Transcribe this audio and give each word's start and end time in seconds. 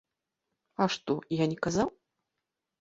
А 0.85 0.87
што, 0.95 1.19
я 1.43 1.51
не 1.53 1.61
казаў? 1.69 1.95